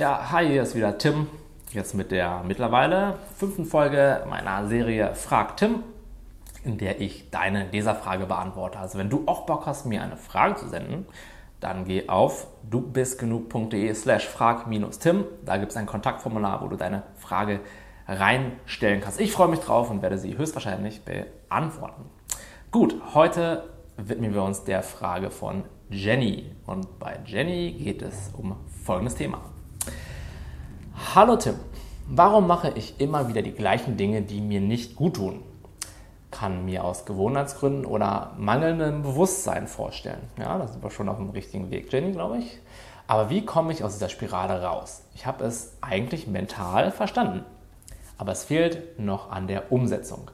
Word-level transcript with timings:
Ja, 0.00 0.30
hi, 0.32 0.48
hier 0.48 0.62
ist 0.62 0.74
wieder 0.74 0.96
Tim. 0.96 1.26
Jetzt 1.72 1.94
mit 1.94 2.10
der 2.10 2.42
mittlerweile 2.42 3.18
fünften 3.36 3.66
Folge 3.66 4.24
meiner 4.30 4.66
Serie 4.66 5.14
Frag 5.14 5.58
Tim, 5.58 5.82
in 6.64 6.78
der 6.78 7.02
ich 7.02 7.28
deine 7.28 7.68
Leserfrage 7.70 8.24
beantworte. 8.24 8.78
Also 8.78 8.96
wenn 8.96 9.10
du 9.10 9.24
auch 9.26 9.44
Bock 9.44 9.66
hast, 9.66 9.84
mir 9.84 10.00
eine 10.00 10.16
Frage 10.16 10.54
zu 10.54 10.70
senden, 10.70 11.04
dann 11.60 11.84
geh 11.84 12.08
auf 12.08 12.46
dubistgenug.de 12.70 13.92
slash 13.92 14.26
frag-tim. 14.26 15.26
Da 15.44 15.58
gibt 15.58 15.72
es 15.72 15.76
ein 15.76 15.84
Kontaktformular, 15.84 16.62
wo 16.62 16.68
du 16.68 16.76
deine 16.76 17.02
Frage 17.18 17.60
reinstellen 18.08 19.02
kannst. 19.02 19.20
Ich 19.20 19.32
freue 19.32 19.48
mich 19.48 19.60
drauf 19.60 19.90
und 19.90 20.00
werde 20.00 20.16
sie 20.16 20.38
höchstwahrscheinlich 20.38 21.02
beantworten. 21.04 22.06
Gut, 22.70 22.96
heute 23.12 23.64
widmen 23.98 24.32
wir 24.32 24.44
uns 24.44 24.64
der 24.64 24.82
Frage 24.82 25.30
von 25.30 25.64
Jenny. 25.90 26.56
Und 26.64 26.98
bei 26.98 27.18
Jenny 27.26 27.72
geht 27.72 28.00
es 28.00 28.30
um 28.34 28.56
folgendes 28.82 29.16
Thema. 29.16 29.42
Hallo 31.02 31.34
Tim, 31.34 31.56
warum 32.06 32.46
mache 32.46 32.70
ich 32.76 33.00
immer 33.00 33.26
wieder 33.26 33.42
die 33.42 33.50
gleichen 33.50 33.96
Dinge, 33.96 34.22
die 34.22 34.40
mir 34.40 34.60
nicht 34.60 34.94
gut 34.94 35.16
tun? 35.16 35.42
Kann 36.30 36.64
mir 36.66 36.84
aus 36.84 37.04
Gewohnheitsgründen 37.04 37.84
oder 37.84 38.32
mangelndem 38.38 39.02
Bewusstsein 39.02 39.66
vorstellen. 39.66 40.20
Ja, 40.38 40.56
da 40.56 40.68
sind 40.68 40.84
wir 40.84 40.90
schon 40.90 41.08
auf 41.08 41.16
dem 41.16 41.30
richtigen 41.30 41.68
Weg, 41.72 41.92
Jenny, 41.92 42.12
glaube 42.12 42.38
ich. 42.38 42.60
Aber 43.08 43.28
wie 43.28 43.44
komme 43.44 43.72
ich 43.72 43.82
aus 43.82 43.94
dieser 43.94 44.08
Spirale 44.08 44.62
raus? 44.62 45.02
Ich 45.16 45.26
habe 45.26 45.42
es 45.44 45.76
eigentlich 45.80 46.28
mental 46.28 46.92
verstanden, 46.92 47.44
aber 48.16 48.30
es 48.30 48.44
fehlt 48.44 49.00
noch 49.00 49.32
an 49.32 49.48
der 49.48 49.72
Umsetzung. 49.72 50.30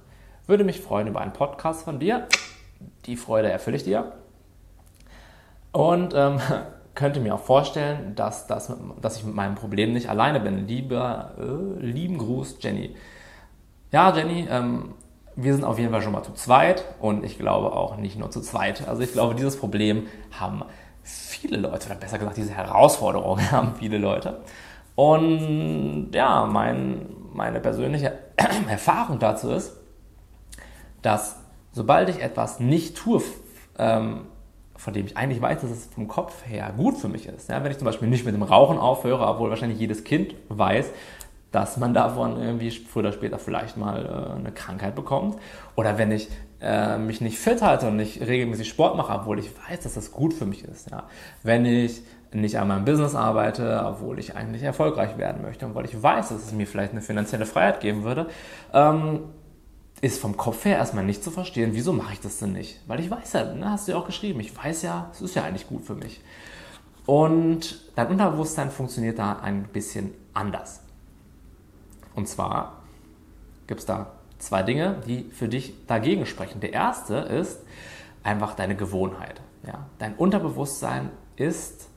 Würde 0.46 0.64
mich 0.64 0.82
freuen 0.82 1.06
über 1.06 1.22
einen 1.22 1.32
Podcast 1.32 1.84
von 1.84 2.00
dir. 2.00 2.26
Die 3.06 3.16
Freude 3.16 3.50
erfülle 3.50 3.78
ich 3.78 3.84
dir. 3.84 4.12
Und 5.72 6.12
ähm, 6.14 6.38
könnte 6.96 7.20
mir 7.20 7.34
auch 7.34 7.44
vorstellen, 7.44 8.14
dass, 8.16 8.48
das 8.48 8.74
dass 9.00 9.18
ich 9.18 9.24
mit 9.24 9.34
meinem 9.34 9.54
Problem 9.54 9.92
nicht 9.92 10.08
alleine 10.08 10.40
bin. 10.40 10.66
Lieber, 10.66 11.34
äh, 11.38 11.84
lieben 11.84 12.18
Gruß, 12.18 12.56
Jenny. 12.60 12.96
Ja, 13.92 14.14
Jenny, 14.16 14.48
ähm, 14.50 14.94
wir 15.36 15.54
sind 15.54 15.64
auf 15.64 15.78
jeden 15.78 15.92
Fall 15.92 16.02
schon 16.02 16.12
mal 16.12 16.22
zu 16.22 16.32
zweit 16.32 16.84
und 16.98 17.22
ich 17.22 17.38
glaube 17.38 17.72
auch 17.72 17.98
nicht 17.98 18.18
nur 18.18 18.30
zu 18.30 18.40
zweit. 18.40 18.88
Also 18.88 19.02
ich 19.02 19.12
glaube, 19.12 19.34
dieses 19.34 19.58
Problem 19.58 20.06
haben 20.40 20.64
viele 21.02 21.58
Leute, 21.58 21.86
oder 21.86 21.94
besser 21.94 22.18
gesagt, 22.18 22.38
diese 22.38 22.52
Herausforderung 22.52 23.38
haben 23.52 23.74
viele 23.78 23.98
Leute. 23.98 24.40
Und 24.94 26.10
ja, 26.14 26.46
mein, 26.46 27.06
meine 27.34 27.60
persönliche 27.60 28.18
Erfahrung 28.68 29.18
dazu 29.18 29.50
ist, 29.50 29.76
dass 31.02 31.36
sobald 31.72 32.08
ich 32.08 32.22
etwas 32.22 32.58
nicht 32.58 32.96
tue, 32.96 33.22
ähm, 33.78 34.22
von 34.76 34.92
dem 34.92 35.06
ich 35.06 35.16
eigentlich 35.16 35.40
weiß, 35.40 35.60
dass 35.62 35.70
es 35.70 35.86
vom 35.86 36.08
Kopf 36.08 36.46
her 36.46 36.72
gut 36.76 36.96
für 36.96 37.08
mich 37.08 37.26
ist. 37.26 37.48
Ja, 37.48 37.62
wenn 37.64 37.70
ich 37.70 37.78
zum 37.78 37.86
Beispiel 37.86 38.08
nicht 38.08 38.24
mit 38.24 38.34
dem 38.34 38.42
Rauchen 38.42 38.78
aufhöre, 38.78 39.26
obwohl 39.26 39.50
wahrscheinlich 39.50 39.78
jedes 39.78 40.04
Kind 40.04 40.34
weiß, 40.48 40.90
dass 41.52 41.76
man 41.76 41.94
davon 41.94 42.40
irgendwie 42.40 42.70
früher 42.70 43.04
oder 43.04 43.12
später 43.12 43.38
vielleicht 43.38 43.76
mal 43.76 44.04
äh, 44.04 44.38
eine 44.38 44.52
Krankheit 44.52 44.94
bekommt. 44.94 45.38
Oder 45.74 45.96
wenn 45.96 46.12
ich 46.12 46.28
äh, 46.60 46.98
mich 46.98 47.20
nicht 47.20 47.38
fit 47.38 47.62
halte 47.62 47.88
und 47.88 47.96
nicht 47.96 48.20
regelmäßig 48.20 48.68
Sport 48.68 48.96
mache, 48.96 49.12
obwohl 49.12 49.38
ich 49.38 49.50
weiß, 49.68 49.80
dass 49.80 49.94
das 49.94 50.12
gut 50.12 50.34
für 50.34 50.46
mich 50.46 50.64
ist. 50.64 50.90
Ja. 50.90 51.04
Wenn 51.42 51.64
ich 51.64 52.02
nicht 52.32 52.58
an 52.58 52.68
meinem 52.68 52.84
Business 52.84 53.14
arbeite, 53.14 53.82
obwohl 53.86 54.18
ich 54.18 54.36
eigentlich 54.36 54.62
erfolgreich 54.62 55.16
werden 55.16 55.42
möchte 55.42 55.64
und 55.64 55.74
weil 55.74 55.84
ich 55.84 56.02
weiß, 56.02 56.28
dass 56.28 56.44
es 56.44 56.52
mir 56.52 56.66
vielleicht 56.66 56.92
eine 56.92 57.00
finanzielle 57.00 57.46
Freiheit 57.46 57.80
geben 57.80 58.04
würde, 58.04 58.26
ähm, 58.74 59.20
ist 60.00 60.20
vom 60.20 60.36
Kopf 60.36 60.64
her 60.64 60.76
erstmal 60.76 61.04
nicht 61.04 61.24
zu 61.24 61.30
verstehen, 61.30 61.70
wieso 61.72 61.92
mache 61.92 62.12
ich 62.12 62.20
das 62.20 62.38
denn 62.38 62.52
nicht? 62.52 62.80
Weil 62.86 63.00
ich 63.00 63.10
weiß 63.10 63.32
ja, 63.32 63.54
ne, 63.54 63.70
hast 63.70 63.88
du 63.88 63.92
ja 63.92 63.98
auch 63.98 64.06
geschrieben, 64.06 64.40
ich 64.40 64.56
weiß 64.56 64.82
ja, 64.82 65.10
es 65.12 65.22
ist 65.22 65.34
ja 65.34 65.44
eigentlich 65.44 65.66
gut 65.66 65.84
für 65.84 65.94
mich. 65.94 66.20
Und 67.06 67.80
dein 67.94 68.08
Unterbewusstsein 68.08 68.70
funktioniert 68.70 69.18
da 69.18 69.38
ein 69.38 69.64
bisschen 69.64 70.12
anders. 70.34 70.80
Und 72.14 72.28
zwar 72.28 72.82
gibt 73.66 73.80
es 73.80 73.86
da 73.86 74.12
zwei 74.38 74.62
Dinge, 74.62 75.02
die 75.06 75.30
für 75.30 75.48
dich 75.48 75.86
dagegen 75.86 76.26
sprechen. 76.26 76.60
Der 76.60 76.72
erste 76.72 77.14
ist 77.14 77.60
einfach 78.22 78.54
deine 78.54 78.76
Gewohnheit. 78.76 79.40
Ja? 79.66 79.86
Dein 79.98 80.14
Unterbewusstsein 80.16 81.10
ist 81.36 81.88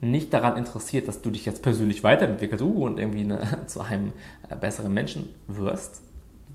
nicht 0.00 0.32
daran 0.32 0.56
interessiert, 0.56 1.08
dass 1.08 1.22
du 1.22 1.30
dich 1.30 1.44
jetzt 1.44 1.62
persönlich 1.62 2.04
weiterentwickelst 2.04 2.62
uh, 2.62 2.84
und 2.84 2.98
irgendwie 2.98 3.20
eine, 3.20 3.40
zu 3.66 3.80
einem 3.80 4.12
äh, 4.48 4.54
besseren 4.54 4.94
Menschen 4.94 5.34
wirst, 5.48 6.02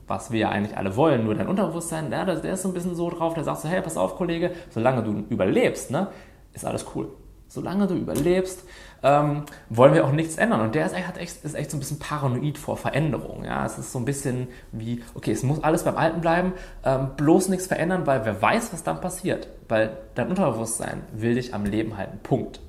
was 0.08 0.32
wir 0.32 0.40
ja 0.40 0.50
eigentlich 0.50 0.78
alle 0.78 0.96
wollen, 0.96 1.24
nur 1.24 1.36
dein 1.36 1.48
Unterbewusstsein, 1.48 2.12
ja, 2.12 2.26
der 2.26 2.54
ist 2.54 2.62
so 2.62 2.70
ein 2.70 2.74
bisschen 2.74 2.96
so 2.96 3.10
drauf, 3.10 3.34
der 3.34 3.44
sagt 3.44 3.62
so, 3.62 3.70
hey, 3.70 3.82
pass 3.82 3.98
auf, 3.98 4.16
Kollege, 4.16 4.52
solange 4.70 5.04
du 5.04 5.24
überlebst, 5.30 5.92
ne, 5.92 6.08
ist 6.54 6.66
alles 6.66 6.86
cool. 6.96 7.10
Solange 7.48 7.86
du 7.86 7.94
überlebst, 7.94 8.64
ähm, 9.04 9.44
wollen 9.70 9.94
wir 9.94 10.06
auch 10.06 10.12
nichts 10.12 10.38
ändern. 10.38 10.62
Und 10.62 10.74
der 10.74 10.88
ist 10.88 10.96
echt, 10.96 11.44
ist 11.44 11.54
echt 11.54 11.70
so 11.70 11.78
ein 11.78 11.80
bisschen 11.82 12.00
paranoid 12.00 12.58
vor 12.58 12.78
Veränderung. 12.78 13.44
Ja? 13.44 13.64
Es 13.64 13.78
ist 13.78 13.92
so 13.92 14.00
ein 14.00 14.06
bisschen 14.06 14.48
wie, 14.72 15.04
okay, 15.14 15.34
es 15.34 15.44
muss 15.44 15.64
alles 15.64 15.84
beim 15.84 15.96
Alten 15.96 16.20
bleiben, 16.22 16.54
ähm, 16.84 17.12
bloß 17.16 17.50
nichts 17.50 17.68
verändern, 17.68 18.08
weil 18.08 18.26
wer 18.26 18.42
weiß, 18.42 18.74
was 18.74 18.82
dann 18.82 19.02
passiert. 19.02 19.50
Weil 19.68 19.98
dein 20.16 20.30
Unterbewusstsein 20.30 21.04
will 21.14 21.36
dich 21.36 21.54
am 21.54 21.66
Leben 21.66 21.96
halten. 21.96 22.18
Punkt. 22.24 22.60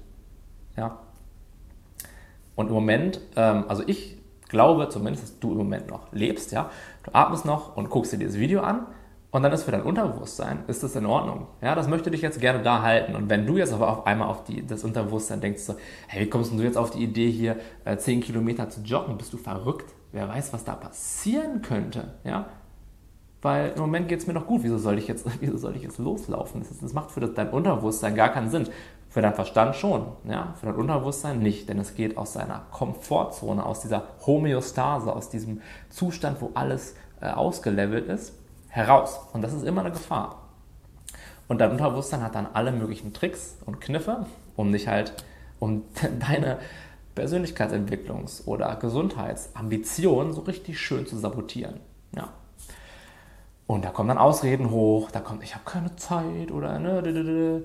Ja? 0.77 0.99
Und 2.55 2.67
im 2.67 2.75
Moment, 2.75 3.21
ähm, 3.37 3.65
also 3.69 3.85
ich 3.87 4.19
glaube 4.49 4.89
zumindest, 4.89 5.25
dass 5.25 5.39
du 5.39 5.53
im 5.53 5.59
Moment 5.59 5.89
noch 5.89 6.13
lebst, 6.13 6.53
ja. 6.53 6.71
Du 7.03 7.11
atmest 7.15 7.45
noch 7.45 7.77
und 7.77 7.91
guckst 7.91 8.13
dir 8.13 8.19
dieses 8.19 8.39
Video 8.39 8.61
an 8.61 8.87
und 9.35 9.43
dann 9.43 9.51
ist 9.51 9.65
für 9.65 9.73
dein 9.73 9.83
Unterbewusstsein, 9.83 10.61
ist 10.69 10.85
das 10.85 10.95
in 10.95 11.07
Ordnung. 11.07 11.49
Ja, 11.61 11.75
das 11.75 11.89
möchte 11.89 12.09
dich 12.09 12.23
jetzt 12.23 12.41
gerne 12.41 12.63
da 12.63 12.83
halten. 12.83 13.17
Und 13.17 13.29
wenn 13.29 13.47
du 13.47 13.57
jetzt 13.57 13.73
aber 13.73 13.89
auf 13.89 14.07
einmal 14.07 14.29
auf 14.29 14.45
die, 14.45 14.65
das 14.65 14.85
Unterbewusstsein 14.85 15.41
denkst, 15.41 15.63
so, 15.63 15.75
hey, 16.07 16.25
wie 16.25 16.31
kommst 16.31 16.53
du 16.53 16.63
jetzt 16.63 16.79
auf 16.79 16.91
die 16.91 17.03
Idee, 17.03 17.33
hier 17.33 17.57
äh, 17.85 17.97
10 17.97 18.21
Kilometer 18.21 18.71
zu 18.71 18.81
joggen? 18.83 19.19
Bist 19.19 19.33
du 19.33 19.37
verrückt? 19.37 19.93
Wer 20.13 20.29
weiß, 20.29 20.53
was 20.53 20.63
da 20.63 20.77
passieren 20.77 21.63
könnte, 21.63 22.15
ja? 22.23 22.47
Weil 23.43 23.73
im 23.75 23.81
Moment 23.81 24.09
geht 24.09 24.21
es 24.21 24.29
mir 24.29 24.35
noch 24.35 24.47
gut. 24.47 24.63
Wieso 24.63 24.79
soll 24.79 24.99
ich 24.99 25.09
jetzt, 25.09 25.27
wieso 25.41 25.57
soll 25.57 25.75
ich 25.75 25.83
jetzt 25.83 25.99
loslaufen? 25.99 26.61
Das, 26.61 26.79
das 26.79 26.93
macht 26.93 27.11
für 27.11 27.19
das, 27.19 27.35
dein 27.35 27.51
Unterbewusstsein 27.51 28.15
gar 28.15 28.29
keinen 28.29 28.51
Sinn. 28.51 28.69
Für 29.15 29.23
dein 29.23 29.35
Verstand 29.35 29.77
schon, 29.77 30.09
ja, 30.25 30.55
für 30.59 30.67
dein 30.67 30.75
Unterbewusstsein 30.75 31.39
nicht, 31.39 31.69
denn 31.69 31.79
es 31.79 31.95
geht 31.95 32.17
aus 32.17 32.33
seiner 32.33 32.63
Komfortzone, 32.73 33.65
aus 33.65 33.79
dieser 33.79 34.09
Homöostase, 34.27 35.15
aus 35.15 35.31
diesem 35.31 35.63
Zustand, 35.89 36.41
wo 36.41 36.51
alles 36.55 36.97
äh, 37.21 37.29
ausgelevelt 37.29 38.09
ist, 38.09 38.33
heraus. 38.67 39.21
Und 39.33 39.43
das 39.43 39.53
ist 39.53 39.63
immer 39.63 39.83
eine 39.83 39.93
Gefahr. 39.93 40.49
Und 41.47 41.61
dein 41.61 41.71
Unterbewusstsein 41.71 42.25
hat 42.25 42.35
dann 42.35 42.49
alle 42.55 42.73
möglichen 42.73 43.13
Tricks 43.13 43.57
und 43.65 43.81
Kniffe, 43.81 44.27
um 44.57 44.73
dich 44.73 44.89
halt, 44.89 45.13
um 45.61 45.85
deine 46.29 46.59
Persönlichkeitsentwicklungs- 47.15 48.47
oder 48.47 48.75
Gesundheitsambitionen 48.75 50.33
so 50.33 50.41
richtig 50.41 50.81
schön 50.81 51.07
zu 51.07 51.17
sabotieren. 51.17 51.79
Ja. 52.17 52.31
Und 53.69 53.85
da 53.85 53.91
kommen 53.91 54.09
dann 54.09 54.19
Ausreden 54.19 54.73
hoch, 54.73 55.13
da 55.13 55.21
kommt, 55.21 55.45
ich 55.45 55.55
habe 55.55 55.65
keine 55.65 55.95
Zeit 55.95 56.51
oder 56.51 56.81
ne, 56.81 57.65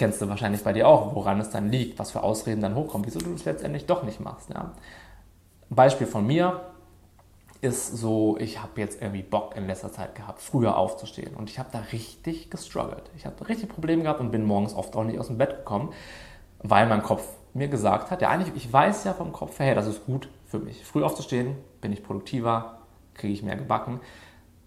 kennst 0.00 0.22
du 0.22 0.30
wahrscheinlich 0.30 0.64
bei 0.64 0.72
dir 0.72 0.88
auch, 0.88 1.14
woran 1.14 1.38
es 1.40 1.50
dann 1.50 1.70
liegt, 1.70 1.98
was 1.98 2.10
für 2.10 2.22
Ausreden 2.22 2.62
dann 2.62 2.74
hochkommen, 2.74 3.06
wieso 3.06 3.20
du 3.20 3.34
es 3.34 3.44
letztendlich 3.44 3.84
doch 3.84 4.02
nicht 4.02 4.18
machst. 4.18 4.48
Ja. 4.48 4.72
Beispiel 5.68 6.06
von 6.06 6.26
mir 6.26 6.62
ist 7.60 7.98
so, 7.98 8.38
ich 8.38 8.62
habe 8.62 8.80
jetzt 8.80 9.02
irgendwie 9.02 9.22
Bock 9.22 9.54
in 9.56 9.66
letzter 9.66 9.92
Zeit 9.92 10.14
gehabt, 10.14 10.40
früher 10.40 10.78
aufzustehen 10.78 11.36
und 11.36 11.50
ich 11.50 11.58
habe 11.58 11.68
da 11.70 11.80
richtig 11.92 12.50
gestruggelt. 12.50 13.10
Ich 13.14 13.26
habe 13.26 13.46
richtig 13.46 13.68
Probleme 13.68 14.02
gehabt 14.02 14.20
und 14.20 14.30
bin 14.30 14.46
morgens 14.46 14.72
oft 14.72 14.96
auch 14.96 15.04
nicht 15.04 15.18
aus 15.18 15.26
dem 15.26 15.36
Bett 15.36 15.50
gekommen, 15.50 15.92
weil 16.62 16.88
mein 16.88 17.02
Kopf 17.02 17.22
mir 17.52 17.68
gesagt 17.68 18.10
hat, 18.10 18.22
ja 18.22 18.30
eigentlich, 18.30 18.56
ich 18.56 18.72
weiß 18.72 19.04
ja 19.04 19.12
vom 19.12 19.32
Kopf 19.32 19.58
her, 19.58 19.66
hey, 19.66 19.74
das 19.74 19.86
ist 19.86 20.06
gut 20.06 20.30
für 20.46 20.60
mich. 20.60 20.82
Früh 20.82 21.04
aufzustehen, 21.04 21.56
bin 21.82 21.92
ich 21.92 22.02
produktiver, 22.02 22.78
kriege 23.12 23.34
ich 23.34 23.42
mehr 23.42 23.56
gebacken. 23.56 24.00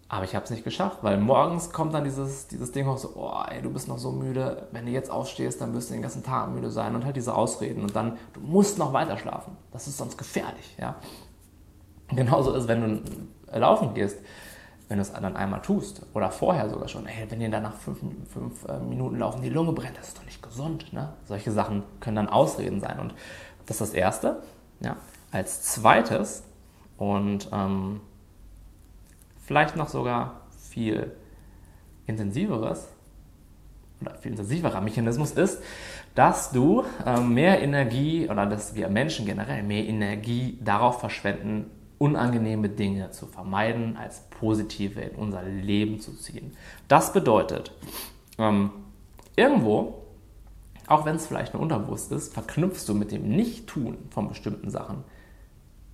Aber 0.10 0.26
ich 0.26 0.36
habe 0.36 0.46
es 0.46 0.52
nicht 0.52 0.64
geschafft, 0.64 1.00
weil 1.02 1.18
morgens 1.18 1.72
kommt 1.72 1.94
dann 1.94 2.04
dieses, 2.04 2.48
dieses 2.48 2.72
Ding 2.72 2.88
auch 2.88 2.98
so, 2.98 3.14
oh, 3.16 3.44
ey, 3.50 3.62
du 3.62 3.72
bist 3.72 3.88
noch 3.88 3.98
so 3.98 4.12
müde, 4.12 4.68
wenn 4.72 4.86
du 4.86 4.92
jetzt 4.92 5.10
aufstehst, 5.10 5.60
dann 5.60 5.74
wirst 5.74 5.90
du 5.90 5.94
den 5.94 6.04
ganzen 6.04 6.24
Tag 6.24 6.50
müde 6.50 6.70
sein 6.70 6.96
und 6.96 7.04
halt 7.04 7.16
diese 7.16 7.34
Ausreden 7.34 7.82
und 7.82 7.96
dann, 7.96 8.18
du 8.34 8.42
musst 8.42 8.78
noch 8.78 8.94
weiter 8.94 9.18
schlafen. 9.18 9.58
Das 9.72 9.88
ist 9.88 9.98
sonst 9.98 10.18
gefährlich, 10.18 10.76
ja. 10.80 10.96
Genauso 12.10 12.54
ist, 12.54 12.68
wenn 12.68 12.82
du 12.82 13.60
laufen 13.60 13.94
gehst, 13.94 14.20
wenn 14.88 14.98
du 14.98 15.02
es 15.02 15.12
dann 15.12 15.36
einmal 15.36 15.62
tust 15.62 16.06
oder 16.14 16.30
vorher 16.30 16.70
sogar 16.70 16.88
schon, 16.88 17.08
ey, 17.08 17.26
wenn 17.30 17.40
dir 17.40 17.50
dann 17.50 17.64
nach 17.64 17.76
fünf, 17.76 18.00
fünf 18.32 18.66
äh, 18.66 18.80
Minuten 18.80 19.18
laufen 19.18 19.42
die 19.42 19.50
Lunge 19.50 19.72
brennt, 19.72 19.98
das 19.98 20.10
ist 20.10 20.18
doch 20.20 20.26
nicht 20.26 20.44
gesund, 20.44 20.94
ne? 20.94 21.14
Solche 21.26 21.52
Sachen 21.52 21.84
können 22.00 22.18
dann 22.18 22.30
Ausreden 22.30 22.80
sein 22.80 23.00
und 23.00 23.16
das 23.66 23.82
ist 23.82 23.90
das 23.90 23.94
Erste, 23.96 24.44
ja. 24.82 24.98
Als 25.32 25.64
Zweites 25.64 26.44
und 26.98 27.50
ähm, 27.52 28.02
vielleicht 29.46 29.76
noch 29.76 29.90
sogar 29.90 30.42
viel 30.58 31.12
intensiveres 32.08 32.88
oder 34.02 34.16
viel 34.16 34.32
intensiverer 34.32 34.82
Mechanismus 34.82 35.32
ist, 35.32 35.62
dass 36.16 36.52
du 36.52 36.84
äh, 37.06 37.20
mehr 37.20 37.62
Energie 37.62 38.30
oder 38.30 38.46
dass 38.46 38.76
wir 38.76 38.90
Menschen 38.90 39.26
generell 39.26 39.64
mehr 39.64 39.86
Energie 39.86 40.60
darauf 40.62 41.00
verschwenden, 41.00 41.70
unangenehme 41.98 42.70
Dinge 42.70 43.12
zu 43.12 43.28
vermeiden, 43.28 43.96
als 43.96 44.22
positive 44.30 45.00
in 45.00 45.16
unser 45.16 45.44
Leben 45.44 46.00
zu 46.00 46.14
ziehen. 46.14 46.56
Das 46.88 47.14
bedeutet, 47.14 47.72
ähm, 48.38 48.72
irgendwo 49.36 50.04
auch 50.88 51.06
wenn 51.06 51.16
es 51.16 51.28
vielleicht 51.28 51.54
nur 51.54 51.64
unterbewusst 51.64 52.12
ist, 52.12 52.34
verknüpfst 52.34 52.88
du 52.88 52.94
mit 52.94 53.12
dem 53.12 53.30
Nicht-Tun 53.30 53.98
von 54.10 54.28
bestimmten 54.28 54.70
Sachen 54.70 55.04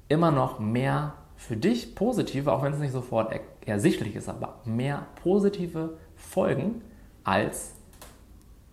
immer 0.08 0.32
noch 0.32 0.60
mehr 0.60 1.14
für 1.40 1.56
dich 1.56 1.96
positive, 1.96 2.52
auch 2.52 2.64
wenn 2.64 2.74
es 2.74 2.80
nicht 2.80 2.92
sofort 2.92 3.34
ersichtlich 3.66 4.18
ist, 4.18 4.28
aber 4.28 4.60
mehr 4.66 5.08
positive 5.24 5.98
Folgen, 6.18 6.82
als 7.24 7.76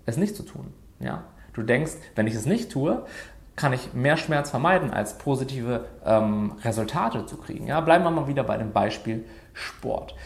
es 0.05 0.17
nicht 0.17 0.35
zu 0.35 0.43
tun. 0.43 0.75
Ja? 0.99 1.23
Du 1.53 1.63
denkst, 1.63 1.93
wenn 2.17 2.27
ich 2.27 2.35
es 2.35 2.45
nicht 2.45 2.73
tue, 2.73 3.07
kann 3.55 3.73
ich 3.73 3.95
mehr 3.95 4.17
Schmerz 4.17 4.51
vermeiden, 4.51 4.91
als 4.91 5.17
positive 5.17 5.87
ähm, 6.05 6.57
Resultate 6.65 7.25
zu 7.27 7.37
kriegen. 7.37 7.69
Ja? 7.69 7.81
Bleiben 7.81 8.03
wir 8.03 8.11
mal 8.11 8.27
wieder 8.27 8.43
bei 8.43 8.57
dem 8.57 8.73
Beispiel 8.73 9.25
Sport. 9.55 10.17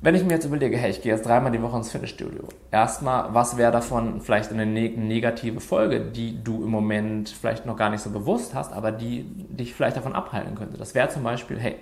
Wenn 0.00 0.14
ich 0.14 0.22
mir 0.22 0.34
jetzt 0.34 0.44
überlege, 0.44 0.76
hey, 0.76 0.90
ich 0.90 1.02
gehe 1.02 1.12
jetzt 1.12 1.26
dreimal 1.26 1.50
die 1.50 1.60
Woche 1.60 1.76
ins 1.76 1.90
Fitnessstudio. 1.90 2.44
Erstmal, 2.70 3.34
was 3.34 3.56
wäre 3.56 3.72
davon 3.72 4.20
vielleicht 4.20 4.52
eine 4.52 4.64
negative 4.64 5.58
Folge, 5.58 6.00
die 6.00 6.42
du 6.44 6.62
im 6.62 6.70
Moment 6.70 7.30
vielleicht 7.30 7.66
noch 7.66 7.76
gar 7.76 7.90
nicht 7.90 8.02
so 8.02 8.10
bewusst 8.10 8.54
hast, 8.54 8.72
aber 8.72 8.92
die 8.92 9.24
dich 9.24 9.74
vielleicht 9.74 9.96
davon 9.96 10.14
abhalten 10.14 10.54
könnte? 10.54 10.78
Das 10.78 10.94
wäre 10.94 11.08
zum 11.08 11.24
Beispiel, 11.24 11.58
hey, 11.58 11.76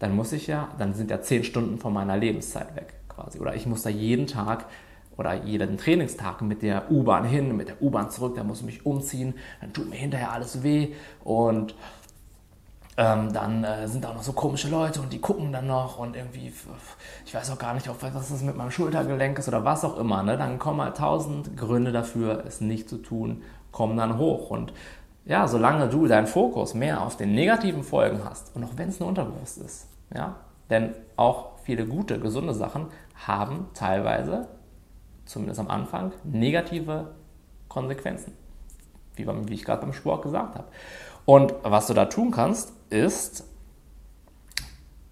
dann 0.00 0.16
muss 0.16 0.32
ich 0.32 0.48
ja, 0.48 0.68
dann 0.78 0.94
sind 0.94 1.12
ja 1.12 1.20
zehn 1.20 1.44
Stunden 1.44 1.78
von 1.78 1.92
meiner 1.92 2.16
Lebenszeit 2.16 2.74
weg 2.74 2.94
quasi. 3.08 3.38
Oder 3.38 3.54
ich 3.54 3.66
muss 3.66 3.82
da 3.82 3.90
jeden 3.90 4.26
Tag 4.26 4.64
oder 5.16 5.44
jeden 5.44 5.78
Trainingstag 5.78 6.42
mit 6.42 6.60
der 6.62 6.90
U-Bahn 6.90 7.24
hin, 7.24 7.56
mit 7.56 7.68
der 7.68 7.80
U-Bahn 7.80 8.10
zurück, 8.10 8.34
da 8.34 8.42
muss 8.42 8.60
ich 8.60 8.66
mich 8.66 8.84
umziehen, 8.84 9.34
dann 9.60 9.72
tut 9.72 9.88
mir 9.88 9.96
hinterher 9.96 10.32
alles 10.32 10.64
weh 10.64 10.88
und 11.22 11.76
ähm, 12.96 13.32
dann 13.32 13.64
äh, 13.64 13.88
sind 13.88 14.04
da 14.04 14.10
auch 14.10 14.14
noch 14.14 14.22
so 14.22 14.32
komische 14.32 14.68
Leute 14.68 15.00
und 15.00 15.12
die 15.12 15.20
gucken 15.20 15.52
dann 15.52 15.66
noch 15.66 15.98
und 15.98 16.16
irgendwie, 16.16 16.52
ich 17.26 17.34
weiß 17.34 17.50
auch 17.50 17.58
gar 17.58 17.74
nicht, 17.74 17.88
was 17.88 18.28
das 18.28 18.42
mit 18.42 18.56
meinem 18.56 18.70
Schultergelenk 18.70 19.38
ist 19.38 19.48
oder 19.48 19.64
was 19.64 19.84
auch 19.84 19.98
immer. 19.98 20.22
Ne? 20.22 20.36
Dann 20.36 20.58
kommen 20.58 20.80
halt 20.80 20.96
tausend 20.96 21.56
Gründe 21.56 21.90
dafür, 21.90 22.44
es 22.46 22.60
nicht 22.60 22.88
zu 22.88 22.98
tun, 22.98 23.42
kommen 23.72 23.96
dann 23.96 24.18
hoch. 24.18 24.50
Und 24.50 24.72
ja, 25.24 25.48
solange 25.48 25.88
du 25.88 26.06
deinen 26.06 26.26
Fokus 26.26 26.74
mehr 26.74 27.02
auf 27.02 27.16
den 27.16 27.34
negativen 27.34 27.82
Folgen 27.82 28.20
hast 28.24 28.54
und 28.54 28.62
auch 28.64 28.76
wenn 28.76 28.88
es 28.88 29.00
nur 29.00 29.08
unterbewusst 29.08 29.58
ist, 29.58 29.88
ja, 30.14 30.36
denn 30.70 30.94
auch 31.16 31.58
viele 31.64 31.86
gute, 31.86 32.20
gesunde 32.20 32.54
Sachen 32.54 32.86
haben 33.26 33.68
teilweise 33.74 34.48
zumindest 35.24 35.60
am 35.60 35.68
Anfang, 35.68 36.12
negative 36.24 37.08
Konsequenzen. 37.68 38.43
Wie, 39.16 39.26
wie 39.26 39.54
ich 39.54 39.64
gerade 39.64 39.82
beim 39.82 39.92
Sport 39.92 40.22
gesagt 40.22 40.56
habe. 40.56 40.68
Und 41.24 41.54
was 41.62 41.86
du 41.86 41.94
da 41.94 42.06
tun 42.06 42.30
kannst, 42.30 42.72
ist 42.90 43.44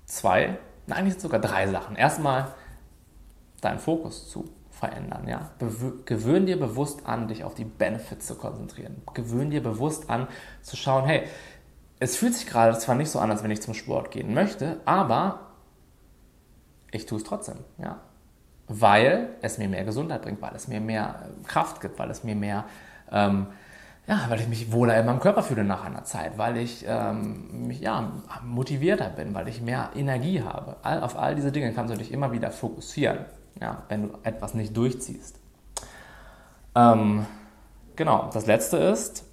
zwei, 0.04 0.58
nein, 0.86 0.98
eigentlich 0.98 1.20
sogar 1.20 1.40
drei 1.40 1.66
Sachen. 1.68 1.96
Erstmal 1.96 2.48
deinen 3.60 3.78
Fokus 3.78 4.28
zu 4.28 4.50
verändern. 4.70 5.28
Ja? 5.28 5.50
gewöhn 6.04 6.46
dir 6.46 6.58
bewusst 6.58 7.06
an, 7.06 7.28
dich 7.28 7.44
auf 7.44 7.54
die 7.54 7.64
Benefits 7.64 8.26
zu 8.26 8.34
konzentrieren. 8.34 9.02
Gewöhn 9.14 9.50
dir 9.50 9.62
bewusst 9.62 10.10
an, 10.10 10.26
zu 10.62 10.76
schauen, 10.76 11.04
hey, 11.04 11.24
es 12.00 12.16
fühlt 12.16 12.34
sich 12.34 12.46
gerade 12.46 12.76
zwar 12.78 12.96
nicht 12.96 13.10
so 13.10 13.20
an, 13.20 13.30
als 13.30 13.42
wenn 13.44 13.50
ich 13.52 13.62
zum 13.62 13.74
Sport 13.74 14.10
gehen 14.10 14.34
möchte, 14.34 14.80
aber 14.84 15.52
ich 16.90 17.06
tue 17.06 17.18
es 17.18 17.24
trotzdem. 17.24 17.58
Ja? 17.78 18.00
weil 18.68 19.28
es 19.42 19.58
mir 19.58 19.68
mehr 19.68 19.84
Gesundheit 19.84 20.22
bringt, 20.22 20.40
weil 20.40 20.54
es 20.54 20.68
mir 20.68 20.80
mehr 20.80 21.22
äh, 21.22 21.46
Kraft 21.46 21.80
gibt, 21.80 21.98
weil 21.98 22.10
es 22.10 22.24
mir 22.24 22.34
mehr, 22.34 22.64
ähm, 23.10 23.46
ja, 24.06 24.26
weil 24.28 24.40
ich 24.40 24.48
mich 24.48 24.72
wohler 24.72 24.98
in 24.98 25.06
meinem 25.06 25.20
Körper 25.20 25.42
fühle 25.42 25.64
nach 25.64 25.84
einer 25.84 26.04
Zeit, 26.04 26.36
weil 26.36 26.56
ich 26.56 26.84
ähm, 26.88 27.66
mich, 27.68 27.80
ja, 27.80 28.12
motivierter 28.44 29.08
bin, 29.08 29.32
weil 29.34 29.48
ich 29.48 29.60
mehr 29.60 29.90
Energie 29.94 30.42
habe. 30.42 30.76
All, 30.82 31.02
auf 31.02 31.16
all 31.16 31.34
diese 31.34 31.52
Dinge 31.52 31.72
kannst 31.72 31.94
du 31.94 31.98
dich 31.98 32.12
immer 32.12 32.32
wieder 32.32 32.50
fokussieren, 32.50 33.20
ja, 33.60 33.84
wenn 33.88 34.08
du 34.08 34.18
etwas 34.24 34.54
nicht 34.54 34.76
durchziehst. 34.76 35.38
Ähm, 36.74 37.26
genau, 37.94 38.28
das 38.32 38.46
letzte 38.46 38.78
ist, 38.78 39.24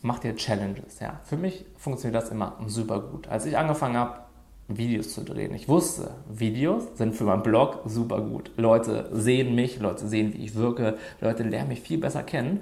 mach 0.00 0.20
dir 0.20 0.36
Challenges. 0.36 1.00
Ja. 1.00 1.20
Für 1.24 1.36
mich 1.36 1.66
funktioniert 1.76 2.22
das 2.22 2.30
immer 2.30 2.56
super 2.66 3.00
gut. 3.00 3.28
Als 3.28 3.44
ich 3.44 3.58
angefangen 3.58 3.96
habe, 3.96 4.20
Videos 4.68 5.14
zu 5.14 5.24
drehen. 5.24 5.54
Ich 5.54 5.68
wusste, 5.68 6.10
Videos 6.28 6.84
sind 6.94 7.14
für 7.14 7.24
meinen 7.24 7.42
Blog 7.42 7.80
super 7.86 8.20
gut. 8.20 8.52
Leute 8.56 9.08
sehen 9.12 9.54
mich, 9.54 9.80
Leute 9.80 10.06
sehen, 10.06 10.34
wie 10.34 10.44
ich 10.44 10.54
wirke, 10.54 10.98
Leute 11.20 11.42
lernen 11.42 11.68
mich 11.68 11.80
viel 11.80 11.98
besser 11.98 12.22
kennen. 12.22 12.60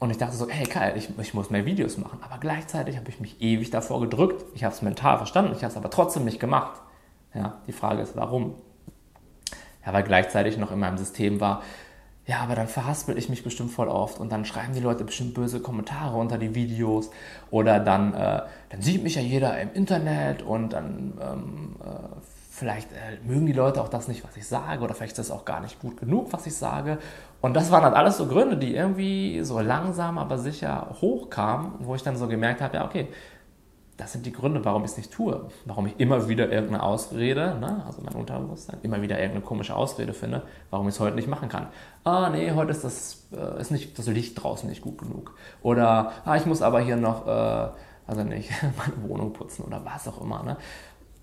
Und 0.00 0.10
ich 0.10 0.18
dachte 0.18 0.34
so, 0.34 0.48
hey 0.48 0.66
Kai, 0.66 0.94
ich, 0.96 1.10
ich 1.18 1.34
muss 1.34 1.50
mehr 1.50 1.66
Videos 1.66 1.98
machen. 1.98 2.18
Aber 2.22 2.38
gleichzeitig 2.38 2.96
habe 2.96 3.08
ich 3.10 3.20
mich 3.20 3.40
ewig 3.40 3.70
davor 3.70 4.00
gedrückt. 4.00 4.44
Ich 4.54 4.64
habe 4.64 4.74
es 4.74 4.82
mental 4.82 5.18
verstanden, 5.18 5.52
ich 5.52 5.62
habe 5.62 5.70
es 5.70 5.76
aber 5.76 5.90
trotzdem 5.90 6.24
nicht 6.24 6.40
gemacht. 6.40 6.80
Ja, 7.34 7.58
die 7.66 7.72
Frage 7.72 8.02
ist, 8.02 8.16
warum? 8.16 8.54
Ja, 9.86 9.92
weil 9.92 10.02
gleichzeitig 10.02 10.56
noch 10.56 10.72
in 10.72 10.80
meinem 10.80 10.98
System 10.98 11.40
war, 11.40 11.62
ja, 12.26 12.40
aber 12.40 12.54
dann 12.54 12.68
verhaspel 12.68 13.18
ich 13.18 13.28
mich 13.28 13.42
bestimmt 13.42 13.72
voll 13.72 13.88
oft 13.88 14.20
und 14.20 14.30
dann 14.30 14.44
schreiben 14.44 14.72
die 14.72 14.80
Leute 14.80 15.04
bestimmt 15.04 15.34
böse 15.34 15.60
Kommentare 15.60 16.16
unter 16.16 16.38
die 16.38 16.54
Videos 16.54 17.10
oder 17.50 17.80
dann, 17.80 18.14
äh, 18.14 18.42
dann 18.68 18.82
sieht 18.82 19.02
mich 19.02 19.16
ja 19.16 19.20
jeder 19.20 19.60
im 19.60 19.72
Internet 19.72 20.42
und 20.42 20.72
dann 20.72 21.18
ähm, 21.20 21.76
äh, 21.82 22.20
vielleicht 22.60 22.92
äh, 22.92 23.18
mögen 23.26 23.46
die 23.46 23.52
Leute 23.52 23.82
auch 23.82 23.88
das 23.88 24.06
nicht, 24.06 24.22
was 24.22 24.36
ich 24.36 24.46
sage 24.46 24.84
oder 24.84 24.94
vielleicht 24.94 25.18
ist 25.18 25.30
das 25.30 25.36
auch 25.36 25.44
gar 25.44 25.60
nicht 25.60 25.80
gut 25.80 25.96
genug, 25.96 26.32
was 26.32 26.46
ich 26.46 26.54
sage. 26.54 26.98
Und 27.40 27.54
das 27.54 27.70
waren 27.70 27.82
dann 27.82 27.94
alles 27.94 28.18
so 28.18 28.26
Gründe, 28.26 28.56
die 28.56 28.74
irgendwie 28.76 29.40
so 29.42 29.60
langsam, 29.60 30.18
aber 30.18 30.38
sicher 30.38 30.94
hochkamen, 31.00 31.72
wo 31.80 31.94
ich 31.94 32.02
dann 32.02 32.16
so 32.16 32.28
gemerkt 32.28 32.60
habe, 32.60 32.76
ja, 32.76 32.84
okay, 32.84 33.08
das 33.96 34.12
sind 34.12 34.24
die 34.24 34.32
Gründe, 34.32 34.64
warum 34.64 34.84
ich 34.84 34.92
es 34.92 34.96
nicht 34.96 35.12
tue. 35.12 35.48
Warum 35.64 35.86
ich 35.86 35.98
immer 35.98 36.28
wieder 36.28 36.50
irgendeine 36.50 36.82
Ausrede, 36.82 37.56
ne, 37.60 37.82
also 37.86 38.00
mein 38.02 38.14
Unterbewusstsein, 38.14 38.78
immer 38.82 39.02
wieder 39.02 39.16
irgendeine 39.16 39.44
komische 39.44 39.74
Ausrede 39.74 40.12
finde, 40.12 40.42
warum 40.70 40.88
ich 40.88 40.94
es 40.94 41.00
heute 41.00 41.16
nicht 41.16 41.28
machen 41.28 41.48
kann. 41.48 41.68
Ah, 42.04 42.30
nee, 42.30 42.52
heute 42.52 42.70
ist 42.70 42.84
das, 42.84 43.26
äh, 43.32 43.60
ist 43.60 43.70
nicht, 43.70 43.98
das 43.98 44.06
Licht 44.06 44.42
draußen 44.42 44.68
nicht 44.68 44.82
gut 44.82 44.98
genug. 44.98 45.34
Oder, 45.62 46.12
ah, 46.24 46.36
ich 46.36 46.46
muss 46.46 46.62
aber 46.62 46.80
hier 46.80 46.96
noch, 46.96 47.26
äh, 47.26 47.68
also 48.06 48.24
nicht, 48.24 48.50
meine 48.62 49.08
Wohnung 49.08 49.32
putzen 49.32 49.64
oder 49.64 49.84
was 49.84 50.08
auch 50.08 50.20
immer. 50.20 50.42
Ne? 50.42 50.56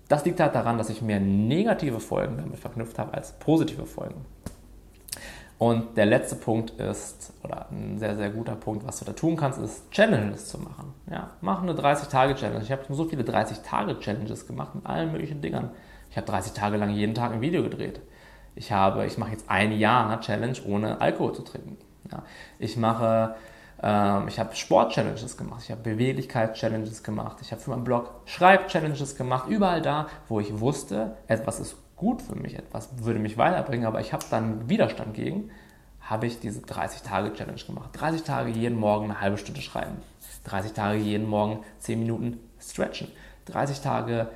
Das 0.08 0.24
liegt 0.24 0.40
halt 0.40 0.54
daran, 0.54 0.78
dass 0.78 0.90
ich 0.90 1.02
mehr 1.02 1.20
negative 1.20 2.00
Folgen 2.00 2.38
damit 2.38 2.58
verknüpft 2.58 2.98
habe 2.98 3.14
als 3.14 3.32
positive 3.32 3.86
Folgen. 3.86 4.24
Und 5.58 5.96
der 5.96 6.06
letzte 6.06 6.36
Punkt 6.36 6.70
ist, 6.80 7.32
oder 7.42 7.66
ein 7.70 7.98
sehr, 7.98 8.16
sehr 8.16 8.30
guter 8.30 8.54
Punkt, 8.54 8.86
was 8.86 9.00
du 9.00 9.04
da 9.04 9.12
tun 9.12 9.36
kannst, 9.36 9.58
ist 9.58 9.90
Challenges 9.90 10.46
zu 10.48 10.58
machen. 10.58 10.94
Ja, 11.10 11.32
mach 11.40 11.62
eine 11.62 11.72
30-Tage-Challenge. 11.72 12.62
Ich 12.62 12.70
habe 12.70 12.82
so 12.88 13.04
viele 13.04 13.24
30-Tage-Challenges 13.24 14.46
gemacht 14.46 14.76
mit 14.76 14.86
allen 14.86 15.10
möglichen 15.10 15.42
Dingern. 15.42 15.70
Ich 16.10 16.16
habe 16.16 16.26
30 16.26 16.52
Tage 16.52 16.76
lang 16.76 16.90
jeden 16.90 17.14
Tag 17.14 17.32
ein 17.32 17.40
Video 17.40 17.64
gedreht. 17.64 18.00
Ich 18.54 18.70
habe, 18.70 19.04
ich 19.04 19.18
mache 19.18 19.32
jetzt 19.32 19.50
ein 19.50 19.72
Jahr 19.72 20.20
Challenge 20.20 20.56
ohne 20.64 21.00
Alkohol 21.00 21.34
zu 21.34 21.42
trinken. 21.42 21.76
Ja, 22.10 22.22
ich 22.60 22.76
mache, 22.76 23.34
ich 23.80 24.38
habe 24.40 24.56
Sport-Challenges 24.56 25.36
gemacht, 25.36 25.62
ich 25.64 25.70
habe 25.70 25.82
Beweglichkeits-Challenges 25.82 27.04
gemacht, 27.04 27.38
ich 27.42 27.52
habe 27.52 27.60
für 27.60 27.70
meinen 27.70 27.84
Blog 27.84 28.10
Schreib-Challenges 28.24 29.14
gemacht, 29.14 29.48
überall 29.48 29.80
da, 29.80 30.08
wo 30.28 30.40
ich 30.40 30.58
wusste, 30.58 31.16
etwas 31.28 31.60
ist 31.60 31.76
gut 31.94 32.20
für 32.20 32.34
mich, 32.34 32.56
etwas 32.56 32.88
würde 33.04 33.20
mich 33.20 33.38
weiterbringen, 33.38 33.86
aber 33.86 34.00
ich 34.00 34.12
habe 34.12 34.24
dann 34.30 34.68
Widerstand 34.68 35.14
gegen, 35.14 35.50
habe 36.00 36.26
ich 36.26 36.40
diese 36.40 36.60
30-Tage-Challenge 36.60 37.62
gemacht. 37.66 37.90
30 37.92 38.22
Tage 38.22 38.50
jeden 38.50 38.78
Morgen 38.78 39.04
eine 39.04 39.20
halbe 39.20 39.38
Stunde 39.38 39.60
schreiben. 39.60 39.98
30 40.44 40.72
Tage 40.72 40.98
jeden 40.98 41.28
Morgen 41.28 41.60
10 41.80 42.00
Minuten 42.00 42.40
stretchen. 42.58 43.08
30 43.44 43.80
Tage 43.80 44.28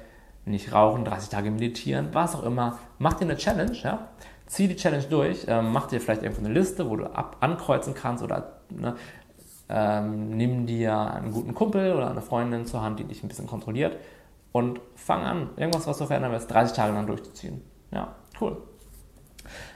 nicht 0.45 0.73
rauchen, 0.73 1.05
30 1.05 1.31
Tage 1.31 1.51
meditieren, 1.51 2.09
was 2.13 2.35
auch 2.35 2.45
immer. 2.45 2.79
Mach 2.99 3.15
dir 3.15 3.25
eine 3.25 3.37
Challenge, 3.37 3.77
ja? 3.83 4.09
zieh 4.53 4.69
die 4.69 4.77
Challenge 4.77 5.05
durch, 5.09 5.47
ähm, 5.49 5.73
mach 5.73 5.87
dir 5.87 5.99
vielleicht 5.99 6.23
irgendwo 6.23 6.45
eine 6.45 6.53
Liste, 6.53 6.91
wo 6.91 6.97
du 6.97 7.07
ab 7.07 7.39
ankreuzen 7.41 7.95
kannst 7.95 8.23
oder 8.23 8.59
ne, 8.69 8.97
ähm, 9.69 10.31
nimm 10.31 10.67
dir 10.67 10.99
einen 10.99 11.33
guten 11.33 11.55
Kumpel 11.55 11.95
oder 11.95 12.11
eine 12.11 12.23
Freundin 12.23 12.67
zur 12.67 12.83
Hand, 12.83 12.99
die 12.99 13.05
dich 13.05 13.23
ein 13.23 13.29
bisschen 13.29 13.47
kontrolliert 13.47 13.97
und 14.53 14.81
fang 14.95 15.23
an, 15.23 15.51
irgendwas, 15.57 15.87
was 15.87 15.99
du 15.99 16.07
verändern 16.07 16.33
willst, 16.33 16.51
30 16.51 16.77
Tage 16.77 16.93
lang 16.93 17.07
durchzuziehen. 17.07 17.63
Ja, 17.91 18.15
cool. 18.41 18.59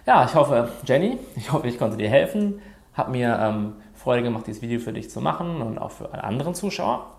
Ja, 0.06 0.24
ich 0.24 0.34
hoffe, 0.34 0.68
Jenny, 0.84 1.18
ich 1.36 1.50
hoffe, 1.52 1.66
ich 1.66 1.78
konnte 1.78 1.96
dir 1.96 2.08
helfen. 2.08 2.60
Hat 2.92 3.10
mir 3.10 3.38
ähm, 3.40 3.74
Freude 3.94 4.22
gemacht, 4.22 4.46
dieses 4.46 4.62
Video 4.62 4.78
für 4.80 4.92
dich 4.92 5.10
zu 5.10 5.20
machen 5.20 5.60
und 5.60 5.78
auch 5.78 5.90
für 5.90 6.12
alle 6.12 6.24
anderen 6.24 6.54
Zuschauer. 6.54 7.12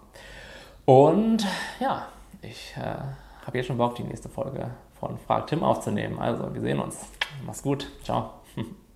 Und 0.85 1.45
ja, 1.79 2.07
ich 2.41 2.75
äh, 2.77 3.45
habe 3.45 3.57
jetzt 3.57 3.67
schon 3.67 3.77
Bock, 3.77 3.95
die 3.95 4.03
nächste 4.03 4.29
Folge 4.29 4.71
von 4.99 5.17
Frag 5.17 5.47
Tim 5.47 5.63
aufzunehmen. 5.63 6.19
Also, 6.19 6.53
wir 6.53 6.61
sehen 6.61 6.79
uns. 6.79 7.05
Mach's 7.45 7.61
gut. 7.61 7.87
Ciao. 8.03 8.31